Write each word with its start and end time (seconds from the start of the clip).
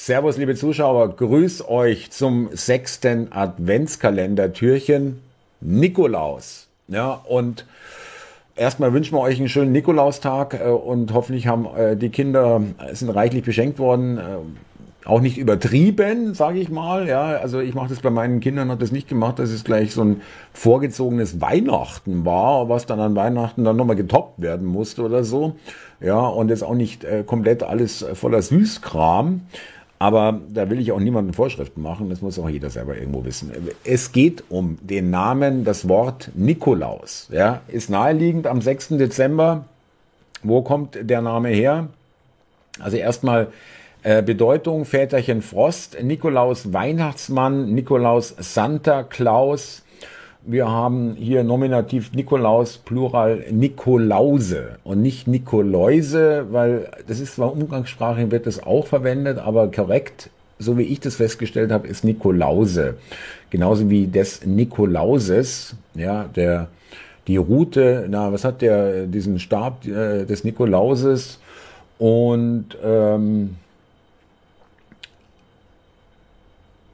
Servus, 0.00 0.36
liebe 0.36 0.54
Zuschauer, 0.54 1.16
grüß 1.16 1.68
euch 1.68 2.12
zum 2.12 2.50
sechsten 2.52 3.32
Adventskalender-Türchen 3.32 5.20
Nikolaus. 5.60 6.68
Ja, 6.86 7.20
und 7.24 7.66
erstmal 8.54 8.92
wünschen 8.92 9.16
wir 9.16 9.20
euch 9.20 9.40
einen 9.40 9.48
schönen 9.48 9.72
Nikolaustag 9.72 10.54
äh, 10.54 10.68
und 10.68 11.12
hoffentlich 11.12 11.48
haben 11.48 11.66
äh, 11.76 11.96
die 11.96 12.10
Kinder, 12.10 12.62
äh, 12.78 12.94
sind 12.94 13.10
reichlich 13.10 13.42
beschenkt 13.42 13.80
worden. 13.80 14.20
Auch 15.04 15.20
nicht 15.20 15.36
übertrieben, 15.36 16.32
sage 16.32 16.60
ich 16.60 16.68
mal. 16.68 17.08
Ja, 17.08 17.24
also 17.38 17.58
ich 17.58 17.74
mache 17.74 17.88
das 17.88 17.98
bei 17.98 18.10
meinen 18.10 18.38
Kindern, 18.38 18.70
hat 18.70 18.80
das 18.80 18.92
nicht 18.92 19.08
gemacht, 19.08 19.40
dass 19.40 19.50
es 19.50 19.64
gleich 19.64 19.94
so 19.94 20.02
ein 20.02 20.20
vorgezogenes 20.52 21.40
Weihnachten 21.40 22.24
war, 22.24 22.68
was 22.68 22.86
dann 22.86 23.00
an 23.00 23.16
Weihnachten 23.16 23.64
dann 23.64 23.76
nochmal 23.76 23.96
getoppt 23.96 24.40
werden 24.40 24.66
musste 24.66 25.02
oder 25.02 25.24
so. 25.24 25.56
Ja, 26.00 26.20
und 26.20 26.50
jetzt 26.50 26.62
auch 26.62 26.74
nicht 26.74 27.04
komplett 27.26 27.64
alles 27.64 28.04
voller 28.14 28.42
Süßkram. 28.42 29.40
Aber 29.98 30.40
da 30.48 30.70
will 30.70 30.78
ich 30.78 30.92
auch 30.92 31.00
niemanden 31.00 31.32
Vorschriften 31.32 31.82
machen, 31.82 32.08
das 32.08 32.22
muss 32.22 32.38
auch 32.38 32.48
jeder 32.48 32.70
selber 32.70 32.96
irgendwo 32.96 33.24
wissen. 33.24 33.52
Es 33.84 34.12
geht 34.12 34.44
um 34.48 34.78
den 34.80 35.10
Namen, 35.10 35.64
das 35.64 35.88
Wort 35.88 36.30
Nikolaus. 36.34 37.28
Ja, 37.32 37.62
ist 37.66 37.90
naheliegend 37.90 38.46
am 38.46 38.60
6. 38.60 38.90
Dezember. 38.90 39.64
Wo 40.44 40.62
kommt 40.62 40.96
der 41.00 41.20
Name 41.20 41.48
her? 41.48 41.88
Also 42.78 42.96
erstmal 42.96 43.48
äh, 44.04 44.22
Bedeutung 44.22 44.84
Väterchen 44.84 45.42
Frost, 45.42 46.00
Nikolaus 46.00 46.72
Weihnachtsmann, 46.72 47.74
Nikolaus 47.74 48.36
Santa 48.38 49.02
Claus, 49.02 49.82
wir 50.50 50.66
haben 50.66 51.14
hier 51.18 51.44
Nominativ 51.44 52.12
Nikolaus, 52.14 52.78
Plural 52.78 53.44
Nikolause 53.50 54.78
und 54.82 55.02
nicht 55.02 55.28
Nikoläuse, 55.28 56.46
weil 56.50 56.88
das 57.06 57.20
ist 57.20 57.34
zwar 57.34 57.52
umgangssprachlich, 57.52 58.30
wird 58.30 58.46
das 58.46 58.62
auch 58.62 58.86
verwendet, 58.86 59.38
aber 59.38 59.70
korrekt, 59.70 60.30
so 60.58 60.78
wie 60.78 60.84
ich 60.84 61.00
das 61.00 61.16
festgestellt 61.16 61.70
habe, 61.70 61.86
ist 61.86 62.02
Nikolause. 62.02 62.94
Genauso 63.50 63.90
wie 63.90 64.06
des 64.06 64.46
Nikolauses, 64.46 65.76
ja, 65.94 66.24
der, 66.24 66.68
die 67.26 67.36
Route, 67.36 68.06
na, 68.08 68.32
was 68.32 68.44
hat 68.44 68.62
der, 68.62 69.06
diesen 69.06 69.38
Stab 69.38 69.86
äh, 69.86 70.24
des 70.24 70.44
Nikolauses 70.44 71.40
und, 71.98 72.68
ähm, 72.82 73.56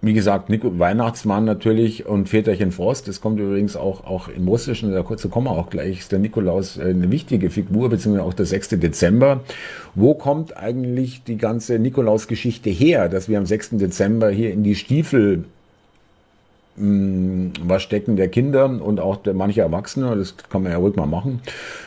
wie 0.05 0.13
gesagt, 0.13 0.51
Nico, 0.51 0.79
Weihnachtsmann 0.79 1.45
natürlich 1.45 2.07
und 2.07 2.29
Väterchen 2.29 2.73
Frost, 2.73 3.09
das 3.09 3.21
kommt 3.21 3.41
übrigens 3.41 3.77
auch, 3.77 4.05
auch 4.05 4.29
im 4.29 4.47
Russischen, 4.47 4.93
da 4.93 5.03
kommen 5.03 5.47
wir 5.47 5.53
auch 5.53 5.71
gleich, 5.71 6.01
ist 6.01 6.13
der 6.13 6.19
Nikolaus 6.19 6.77
äh, 6.77 6.83
eine 6.83 7.11
wichtige 7.11 7.51
Figur, 7.51 7.89
beziehungsweise 7.89 8.27
auch 8.27 8.35
der 8.35 8.47
6. 8.47 8.71
Dezember. 8.81 9.41
Wo 9.95 10.15
kommt 10.15 10.57
eigentlich 10.57 11.25
die 11.25 11.37
ganze 11.37 11.79
Nikolaus-Geschichte 11.79 12.71
her, 12.71 13.09
dass 13.09 13.29
wir 13.29 13.39
am 13.39 13.47
6. 13.47 13.71
Dezember 13.73 14.31
hier 14.31 14.53
in 14.53 14.63
die 14.63 14.75
Stiefel 14.75 15.45
was 16.77 17.83
stecken 17.85 18.17
der 18.17 18.27
Kinder 18.27 18.65
und 18.65 18.99
auch 18.99 19.17
der 19.17 19.33
manche 19.33 19.61
Erwachsene, 19.61 20.17
das 20.17 20.35
kann 20.37 20.65
man 20.65 20.73
ja 20.73 20.79
ruhig 20.79 20.97
mal 20.97 21.07
machen. 21.07 21.41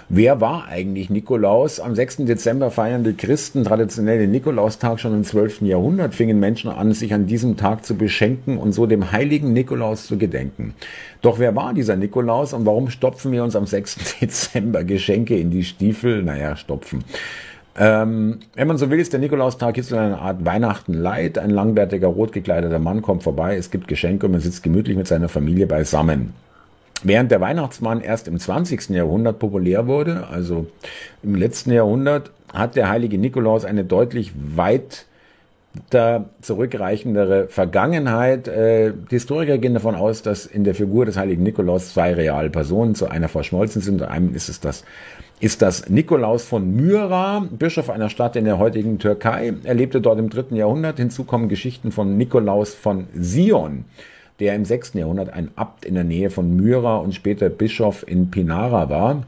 Wer 0.08 0.40
war 0.40 0.68
eigentlich 0.70 1.10
Nikolaus? 1.10 1.82
Am 1.82 1.94
6. 1.94 2.18
Dezember 2.20 2.72
feiern 2.72 3.04
die 3.04 3.14
Christen 3.14 3.66
traditionell 3.66 4.20
den 4.20 4.32
Nikolaustag 4.32 5.02
schon 5.02 5.14
im 5.14 5.26
12. 5.26 5.64
Jahrhundert, 5.64 6.16
fingen 6.16 6.40
Menschen 6.40 6.72
an, 6.72 6.94
sich 6.94 7.14
an 7.14 7.28
diesem 7.28 7.58
Tag 7.58 7.86
zu 7.86 7.96
beschenken 7.96 8.58
und 8.58 8.72
so 8.72 8.86
dem 8.86 9.12
heiligen 9.12 9.52
Nikolaus 9.52 10.08
zu 10.08 10.18
gedenken. 10.18 10.74
Doch 11.22 11.38
wer 11.38 11.54
war 11.54 11.74
dieser 11.74 11.98
Nikolaus 11.98 12.54
und 12.54 12.66
warum 12.66 12.90
stopfen 12.90 13.34
wir 13.34 13.44
uns 13.44 13.58
am 13.58 13.66
6. 13.66 14.20
Dezember 14.22 14.86
Geschenke 14.86 15.38
in 15.38 15.52
die 15.52 15.66
Stiefel? 15.66 16.24
Naja, 16.24 16.56
stopfen. 16.56 17.04
Ähm, 17.80 18.40
wenn 18.56 18.68
man 18.68 18.78
so 18.78 18.90
will, 18.90 19.00
ist 19.00 19.14
der 19.14 19.20
Nikolaustag 19.20 19.78
jetzt 19.78 19.94
eine 19.94 20.18
Art 20.18 20.44
Weihnachten 20.46 20.94
light. 20.94 21.38
Ein 21.38 21.52
langbärtiger, 21.52 22.08
rot 22.08 22.32
gekleideter 22.32 22.80
Mann 22.80 23.04
kommt 23.04 23.24
vorbei, 23.24 23.56
es 23.56 23.70
gibt 23.70 23.88
Geschenke 23.88 24.26
und 24.26 24.32
man 24.32 24.42
sitzt 24.42 24.64
gemütlich 24.64 24.98
mit 24.98 25.08
seiner 25.08 25.30
Familie 25.30 25.68
beisammen. 25.68 26.34
Während 27.04 27.30
der 27.30 27.40
Weihnachtsmann 27.40 28.02
erst 28.02 28.28
im 28.28 28.40
20. 28.40 28.90
Jahrhundert 28.90 29.38
populär 29.38 29.86
wurde, 29.86 30.28
also 30.32 30.66
im 31.22 31.36
letzten 31.36 31.72
Jahrhundert, 31.72 32.32
hat 32.52 32.76
der 32.76 32.90
heilige 32.90 33.20
Nikolaus 33.20 33.66
eine 33.66 33.84
deutlich 33.84 34.32
weit 34.36 35.06
zurückreichendere 36.42 37.48
Vergangenheit. 37.48 38.48
Äh, 38.48 38.94
die 39.12 39.16
Historiker 39.16 39.58
gehen 39.58 39.74
davon 39.74 39.96
aus, 39.96 40.22
dass 40.22 40.46
in 40.46 40.64
der 40.64 40.76
Figur 40.76 41.06
des 41.06 41.18
heiligen 41.18 41.44
Nikolaus 41.44 41.94
zwei 41.94 42.14
reale 42.14 42.50
Personen 42.50 42.96
zu 42.96 43.08
einer 43.08 43.28
verschmolzen 43.28 43.82
sind. 43.82 44.02
Einem 44.02 44.36
ist 44.36 44.50
es 44.50 44.60
das 44.60 44.84
ist 45.40 45.62
das 45.62 45.88
Nikolaus 45.88 46.46
von 46.46 46.76
Myra, 46.76 47.48
Bischof 47.52 47.92
einer 47.92 48.10
Stadt 48.10 48.36
in 48.36 48.46
der 48.46 48.58
heutigen 48.58 48.98
Türkei. 48.98 49.54
Er 49.64 49.76
lebte 49.76 50.02
dort 50.02 50.18
im 50.18 50.30
dritten 50.30 50.56
Jahrhundert. 50.56 50.98
Hinzu 50.98 51.26
kommen 51.26 51.48
Geschichten 51.48 51.92
von 51.92 52.18
Nikolaus 52.18 52.74
von 52.74 53.08
Sion, 53.14 53.86
der 54.40 54.56
im 54.56 54.66
sechsten 54.66 54.98
Jahrhundert 54.98 55.32
ein 55.32 55.52
Abt 55.56 55.86
in 55.86 55.94
der 55.94 56.04
Nähe 56.04 56.32
von 56.32 56.56
Myra 56.56 56.98
und 56.98 57.14
später 57.14 57.50
Bischof 57.50 58.04
in 58.08 58.32
Pinara 58.32 58.90
war 58.90 59.24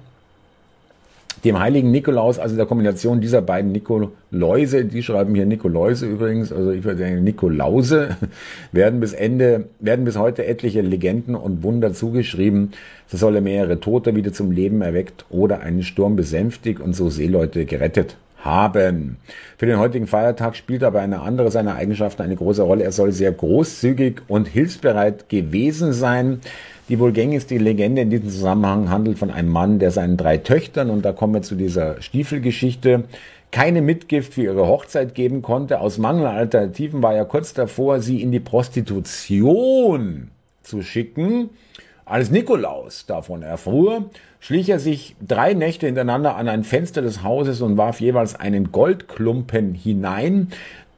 dem 1.43 1.59
heiligen 1.59 1.91
Nikolaus, 1.91 2.39
also 2.39 2.55
der 2.55 2.65
Kombination 2.65 3.21
dieser 3.21 3.41
beiden 3.41 3.71
Nikoläuse, 3.71 4.85
die 4.85 5.03
schreiben 5.03 5.35
hier 5.35 5.45
Nikoläuse 5.45 6.05
übrigens, 6.05 6.51
also 6.51 6.71
ich 6.71 6.83
würde 6.83 6.99
sagen 7.03 7.23
Nikolause, 7.23 8.17
werden 8.71 8.99
bis 8.99 9.13
Ende, 9.13 9.65
werden 9.79 10.05
bis 10.05 10.17
heute 10.17 10.45
etliche 10.45 10.81
Legenden 10.81 11.35
und 11.35 11.63
Wunder 11.63 11.93
zugeschrieben. 11.93 12.71
So 13.07 13.17
soll 13.17 13.35
er 13.35 13.41
mehrere 13.41 13.79
Tote 13.79 14.15
wieder 14.15 14.33
zum 14.33 14.51
Leben 14.51 14.81
erweckt 14.81 15.25
oder 15.29 15.61
einen 15.61 15.83
Sturm 15.83 16.15
besänftigt 16.15 16.79
und 16.79 16.93
so 16.93 17.09
Seeleute 17.09 17.65
gerettet 17.65 18.17
haben. 18.43 19.17
Für 19.57 19.65
den 19.65 19.79
heutigen 19.79 20.07
Feiertag 20.07 20.55
spielt 20.55 20.83
aber 20.83 21.01
eine 21.01 21.21
andere 21.21 21.51
seiner 21.51 21.75
Eigenschaften 21.75 22.21
eine 22.21 22.35
große 22.35 22.61
Rolle. 22.61 22.83
Er 22.83 22.91
soll 22.91 23.11
sehr 23.11 23.31
großzügig 23.31 24.21
und 24.27 24.47
hilfsbereit 24.47 25.29
gewesen 25.29 25.93
sein. 25.93 26.39
Die 26.89 26.99
wohl 26.99 27.11
gängigste 27.11 27.55
Legende 27.57 28.01
in 28.01 28.09
diesem 28.09 28.29
Zusammenhang 28.29 28.89
handelt 28.89 29.19
von 29.19 29.29
einem 29.29 29.49
Mann, 29.49 29.77
der 29.77 29.91
seinen 29.91 30.17
drei 30.17 30.37
Töchtern, 30.37 30.89
und 30.89 31.05
da 31.05 31.13
kommen 31.13 31.35
wir 31.35 31.41
zu 31.43 31.53
dieser 31.53 32.01
Stiefelgeschichte, 32.01 33.03
keine 33.51 33.83
Mitgift 33.83 34.33
für 34.33 34.43
ihre 34.43 34.67
Hochzeit 34.67 35.13
geben 35.13 35.43
konnte. 35.43 35.81
Aus 35.81 35.99
Mangel 35.99 36.25
an 36.25 36.35
Alternativen 36.35 37.03
war 37.03 37.13
er 37.13 37.25
kurz 37.25 37.53
davor, 37.53 37.99
sie 37.99 38.21
in 38.21 38.31
die 38.31 38.39
Prostitution 38.39 40.29
zu 40.63 40.81
schicken. 40.81 41.51
Als 42.05 42.31
Nikolaus 42.31 43.05
davon 43.05 43.43
erfuhr, 43.43 44.09
schlich 44.39 44.69
er 44.69 44.79
sich 44.79 45.15
drei 45.25 45.53
Nächte 45.53 45.85
hintereinander 45.85 46.35
an 46.35 46.47
ein 46.47 46.63
Fenster 46.63 47.03
des 47.03 47.21
Hauses 47.21 47.61
und 47.61 47.77
warf 47.77 48.01
jeweils 48.01 48.33
einen 48.35 48.71
Goldklumpen 48.71 49.75
hinein. 49.75 50.47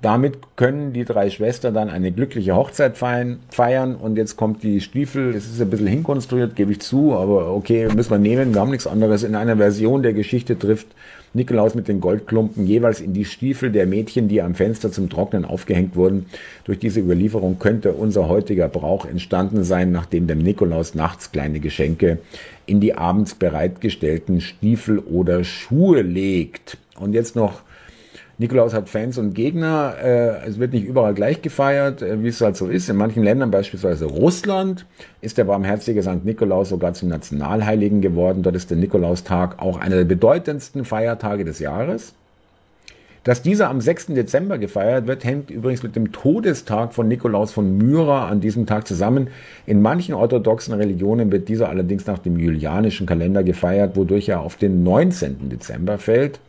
Damit 0.01 0.39
können 0.55 0.93
die 0.93 1.05
drei 1.05 1.29
Schwestern 1.29 1.75
dann 1.75 1.89
eine 1.89 2.11
glückliche 2.11 2.55
Hochzeit 2.55 2.97
feiern. 2.97 3.95
Und 3.95 4.17
jetzt 4.17 4.35
kommt 4.35 4.63
die 4.63 4.81
Stiefel. 4.81 5.35
Es 5.35 5.45
ist 5.45 5.61
ein 5.61 5.69
bisschen 5.69 5.87
hinkonstruiert, 5.87 6.55
gebe 6.55 6.71
ich 6.71 6.81
zu, 6.81 7.13
aber 7.13 7.53
okay, 7.53 7.87
müssen 7.93 8.09
wir 8.09 8.17
nehmen. 8.17 8.53
Wir 8.53 8.61
haben 8.61 8.71
nichts 8.71 8.87
anderes. 8.87 9.21
In 9.21 9.35
einer 9.35 9.57
Version 9.57 10.01
der 10.01 10.13
Geschichte 10.13 10.57
trifft 10.57 10.87
Nikolaus 11.33 11.75
mit 11.75 11.87
den 11.87 12.01
Goldklumpen 12.01 12.65
jeweils 12.65 12.99
in 12.99 13.13
die 13.13 13.25
Stiefel 13.25 13.71
der 13.71 13.85
Mädchen, 13.85 14.27
die 14.27 14.41
am 14.41 14.55
Fenster 14.55 14.91
zum 14.91 15.07
Trocknen 15.09 15.45
aufgehängt 15.45 15.95
wurden. 15.95 16.25
Durch 16.65 16.79
diese 16.79 16.99
Überlieferung 16.99 17.59
könnte 17.59 17.93
unser 17.93 18.27
heutiger 18.27 18.67
Brauch 18.69 19.05
entstanden 19.05 19.63
sein, 19.63 19.91
nachdem 19.91 20.25
dem 20.25 20.39
Nikolaus 20.39 20.95
nachts 20.95 21.31
kleine 21.31 21.59
Geschenke 21.59 22.17
in 22.65 22.79
die 22.79 22.95
abends 22.95 23.35
bereitgestellten 23.35 24.41
Stiefel 24.41 24.97
oder 24.97 25.43
Schuhe 25.43 26.01
legt. 26.01 26.77
Und 26.99 27.13
jetzt 27.13 27.35
noch 27.35 27.61
Nikolaus 28.41 28.73
hat 28.73 28.89
Fans 28.89 29.19
und 29.19 29.35
Gegner. 29.35 29.93
Äh, 30.03 30.47
es 30.47 30.57
wird 30.57 30.73
nicht 30.73 30.83
überall 30.83 31.13
gleich 31.13 31.43
gefeiert, 31.43 32.01
äh, 32.01 32.23
wie 32.23 32.29
es 32.29 32.41
halt 32.41 32.57
so 32.57 32.67
ist. 32.67 32.89
In 32.89 32.95
manchen 32.95 33.21
Ländern, 33.21 33.51
beispielsweise 33.51 34.05
Russland, 34.05 34.87
ist 35.21 35.37
der 35.37 35.43
barmherzige 35.43 36.01
St. 36.01 36.25
Nikolaus 36.25 36.69
sogar 36.69 36.95
zum 36.95 37.09
Nationalheiligen 37.09 38.01
geworden. 38.01 38.41
Dort 38.41 38.55
ist 38.55 38.71
der 38.71 38.77
Nikolaustag 38.77 39.59
auch 39.59 39.79
einer 39.79 39.97
der 39.97 40.05
bedeutendsten 40.05 40.85
Feiertage 40.85 41.45
des 41.45 41.59
Jahres. 41.59 42.15
Dass 43.23 43.43
dieser 43.43 43.69
am 43.69 43.79
6. 43.79 44.07
Dezember 44.07 44.57
gefeiert 44.57 45.05
wird, 45.05 45.23
hängt 45.23 45.51
übrigens 45.51 45.83
mit 45.83 45.95
dem 45.95 46.11
Todestag 46.11 46.95
von 46.95 47.07
Nikolaus 47.07 47.51
von 47.51 47.77
Myra 47.77 48.27
an 48.27 48.41
diesem 48.41 48.65
Tag 48.65 48.87
zusammen. 48.87 49.27
In 49.67 49.83
manchen 49.83 50.15
orthodoxen 50.15 50.73
Religionen 50.73 51.31
wird 51.31 51.47
dieser 51.47 51.69
allerdings 51.69 52.07
nach 52.07 52.17
dem 52.17 52.39
julianischen 52.39 53.05
Kalender 53.05 53.43
gefeiert, 53.43 53.95
wodurch 53.95 54.29
er 54.29 54.39
auf 54.39 54.55
den 54.55 54.81
19. 54.81 55.49
Dezember 55.49 55.99
fällt. 55.99 56.39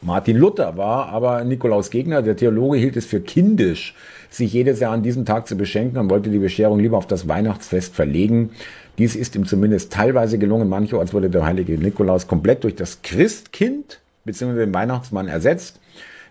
Martin 0.00 0.36
Luther 0.36 0.76
war 0.76 1.08
aber 1.08 1.42
Nikolaus 1.44 1.90
Gegner. 1.90 2.22
Der 2.22 2.36
Theologe 2.36 2.78
hielt 2.78 2.96
es 2.96 3.06
für 3.06 3.20
kindisch, 3.20 3.94
sich 4.30 4.52
jedes 4.52 4.78
Jahr 4.78 4.92
an 4.92 5.02
diesem 5.02 5.24
Tag 5.24 5.48
zu 5.48 5.56
beschenken 5.56 5.98
und 5.98 6.10
wollte 6.10 6.30
die 6.30 6.38
Bescherung 6.38 6.78
lieber 6.78 6.96
auf 6.96 7.06
das 7.06 7.26
Weihnachtsfest 7.26 7.94
verlegen. 7.94 8.50
Dies 8.98 9.16
ist 9.16 9.34
ihm 9.34 9.46
zumindest 9.46 9.92
teilweise 9.92 10.38
gelungen. 10.38 10.68
Mancherorts 10.68 11.12
wurde 11.12 11.30
der 11.30 11.44
heilige 11.44 11.78
Nikolaus 11.78 12.28
komplett 12.28 12.62
durch 12.64 12.76
das 12.76 13.02
Christkind 13.02 14.00
bzw. 14.24 14.54
den 14.54 14.74
Weihnachtsmann 14.74 15.26
ersetzt. 15.26 15.80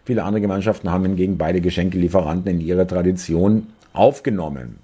Viele 0.06 0.24
andere 0.24 0.42
Gemeinschaften 0.42 0.90
haben 0.90 1.04
hingegen 1.04 1.38
beide 1.38 1.60
Geschenkelieferanten 1.60 2.50
in 2.50 2.62
ihre 2.62 2.88
Tradition 2.88 3.68
aufgenommen. 3.92 4.78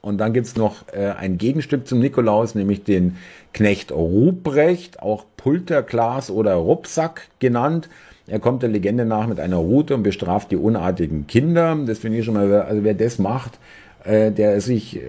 Und 0.00 0.18
dann 0.18 0.32
gibt's 0.32 0.54
noch 0.54 0.84
äh, 0.92 1.08
ein 1.10 1.38
Gegenstück 1.38 1.88
zum 1.88 1.98
Nikolaus, 1.98 2.54
nämlich 2.54 2.84
den 2.84 3.16
Knecht 3.52 3.90
Ruprecht, 3.90 5.02
auch 5.02 5.24
Pulterglas 5.36 6.30
oder 6.30 6.54
Rucksack 6.54 7.28
genannt. 7.40 7.88
Er 8.28 8.38
kommt 8.38 8.62
der 8.62 8.68
Legende 8.70 9.04
nach 9.04 9.26
mit 9.26 9.40
einer 9.40 9.56
Rute 9.56 9.94
und 9.94 10.02
bestraft 10.02 10.50
die 10.50 10.56
unartigen 10.56 11.26
Kinder. 11.26 11.76
Das 11.86 11.98
finde 11.98 12.18
ich 12.18 12.24
schon 12.24 12.34
mal, 12.34 12.52
also 12.62 12.84
wer 12.84 12.94
das 12.94 13.18
macht, 13.18 13.58
äh, 14.04 14.30
der 14.30 14.60
sich 14.60 14.96
äh, 14.96 15.00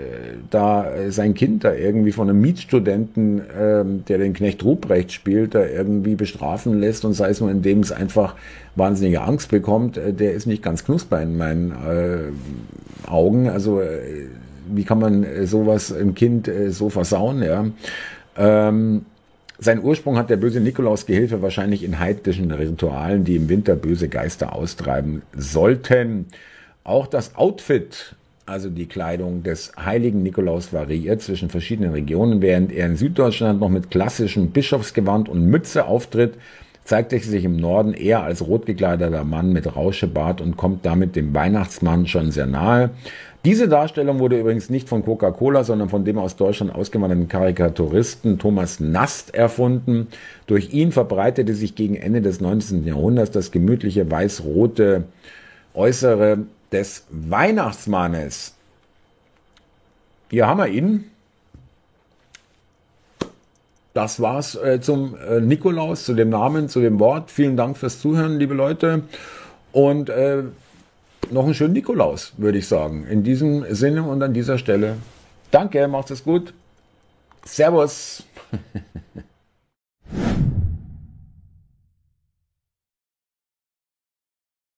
da 0.50 0.92
äh, 0.92 1.12
sein 1.12 1.34
Kind 1.34 1.64
da 1.64 1.74
irgendwie 1.74 2.12
von 2.12 2.30
einem 2.30 2.42
Mietstudenten, 2.42 3.40
äh, 3.40 3.84
der 4.08 4.18
den 4.18 4.34
Knecht 4.34 4.64
Ruprecht 4.64 5.12
spielt, 5.12 5.54
da 5.54 5.66
irgendwie 5.66 6.16
bestrafen 6.16 6.80
lässt 6.80 7.06
und 7.06 7.14
sei 7.14 7.30
es 7.30 7.40
nur, 7.40 7.52
indem 7.52 7.80
es 7.82 7.92
einfach 7.92 8.36
wahnsinnige 8.76 9.22
Angst 9.22 9.52
bekommt, 9.52 9.98
äh, 9.98 10.14
der 10.14 10.34
ist 10.34 10.48
nicht 10.48 10.64
ganz 10.64 10.86
knusper 10.86 11.22
in 11.22 11.38
meinen 11.38 11.72
äh, 11.72 13.10
Augen. 13.10 13.50
Also 13.50 13.82
äh, 13.82 14.28
wie 14.72 14.84
kann 14.84 15.00
man 15.00 15.24
äh, 15.24 15.46
sowas 15.46 15.92
im 15.92 16.16
Kind 16.16 16.48
äh, 16.48 16.72
so 16.72 16.90
versauen, 16.90 17.44
ja? 17.44 17.66
Ähm, 18.38 19.06
sein 19.60 19.84
Ursprung 19.84 20.18
hat 20.18 20.30
der 20.30 20.38
böse 20.38 20.62
Nikolaus-Gehilfe 20.62 21.42
wahrscheinlich 21.42 21.84
in 21.84 22.00
heidnischen 22.00 22.50
Ritualen, 22.52 23.26
die 23.26 23.36
im 23.36 23.50
Winter 23.50 23.76
böse 23.76 24.08
Geister 24.08 24.56
austreiben 24.56 25.22
sollten. 25.36 26.28
Auch 26.86 27.08
das 27.08 27.36
Outfit, 27.36 28.16
also 28.46 28.70
die 28.70 28.88
Kleidung 28.88 29.44
des 29.44 29.74
heiligen 29.78 30.24
Nikolaus, 30.24 30.72
variiert 30.72 31.22
zwischen 31.22 31.50
verschiedenen 31.50 31.92
Regionen. 31.92 32.42
Während 32.42 32.72
er 32.72 32.88
in 32.88 32.96
Süddeutschland 32.96 33.60
noch 33.60 33.70
mit 33.70 33.92
klassischem 33.92 34.52
Bischofsgewand 34.52 35.28
und 35.28 35.46
Mütze 35.46 35.86
auftritt, 35.86 36.36
zeigt 36.86 37.14
er 37.14 37.20
sich 37.20 37.44
im 37.44 37.58
Norden 37.58 37.94
eher 37.94 38.24
als 38.24 38.48
rot 38.48 38.66
gekleideter 38.66 39.24
Mann 39.24 39.54
mit 39.54 39.76
Rauschebart 39.76 40.42
und 40.42 40.58
kommt 40.58 40.86
damit 40.86 41.16
dem 41.16 41.36
Weihnachtsmann 41.36 42.08
schon 42.08 42.32
sehr 42.32 42.48
nahe. 42.48 42.90
Diese 43.46 43.70
Darstellung 43.70 44.20
wurde 44.20 44.38
übrigens 44.38 44.70
nicht 44.70 44.90
von 44.90 45.06
Coca-Cola, 45.06 45.64
sondern 45.64 45.88
von 45.88 46.04
dem 46.04 46.18
aus 46.18 46.36
Deutschland 46.36 46.76
ausgewanderten 46.76 47.30
Karikaturisten 47.30 48.38
Thomas 48.38 48.82
Nast 48.82 49.34
erfunden. 49.34 50.08
Durch 50.46 50.74
ihn 50.74 50.92
verbreitete 50.92 51.54
sich 51.54 51.76
gegen 51.76 51.96
Ende 51.96 52.22
des 52.22 52.42
19. 52.42 52.86
Jahrhunderts 52.86 53.32
das 53.32 53.52
gemütliche 53.52 54.12
weiß-rote 54.12 55.06
Äußere 55.74 56.40
des 56.74 57.06
Weihnachtsmannes. 57.10 58.56
Hier 60.30 60.46
haben 60.46 60.60
wir 60.60 60.68
ihn. 60.68 61.06
Das 63.94 64.22
war's 64.22 64.56
äh, 64.56 64.82
zum 64.82 65.16
äh, 65.18 65.40
Nikolaus, 65.40 66.04
zu 66.04 66.14
dem 66.14 66.30
Namen, 66.30 66.68
zu 66.68 66.82
dem 66.82 67.00
Wort. 67.00 67.32
Vielen 67.32 67.56
Dank 67.56 67.78
fürs 67.78 68.00
Zuhören, 68.00 68.38
liebe 68.38 68.54
Leute. 68.54 69.04
Und 69.72 70.10
äh, 70.10 70.44
noch 71.32 71.46
einen 71.46 71.54
schönen 71.54 71.74
Nikolaus, 71.74 72.34
würde 72.38 72.58
ich 72.58 72.68
sagen. 72.68 73.06
In 73.08 73.24
diesem 73.24 73.66
Sinne 73.74 74.04
und 74.04 74.22
an 74.22 74.34
dieser 74.34 74.58
Stelle. 74.58 74.98
Danke, 75.52 75.88
macht 75.88 76.12
es 76.12 76.24
gut. 76.24 76.54
Servus. 77.46 78.24